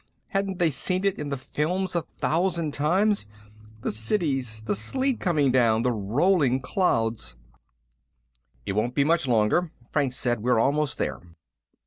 [0.29, 3.27] Hadn't they seen it in the films a thousand times?
[3.81, 7.35] The cities, the sleet coming down, the rolling clouds
[8.65, 10.39] "It won't be much longer," Franks said.
[10.41, 11.21] "We're almost there.